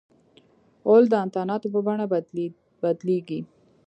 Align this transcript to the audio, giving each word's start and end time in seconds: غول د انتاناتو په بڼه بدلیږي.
غول 0.85 1.05
د 1.09 1.13
انتاناتو 1.25 1.67
په 1.73 1.79
بڼه 1.87 2.05
بدلیږي. 2.81 3.39